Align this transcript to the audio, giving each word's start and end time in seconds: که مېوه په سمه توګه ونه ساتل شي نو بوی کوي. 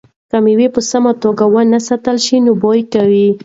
که 0.29 0.37
مېوه 0.43 0.67
په 0.75 0.81
سمه 0.89 1.11
توګه 1.23 1.45
ونه 1.53 1.79
ساتل 1.87 2.17
شي 2.25 2.37
نو 2.45 2.51
بوی 2.61 2.81
کوي. 2.93 3.27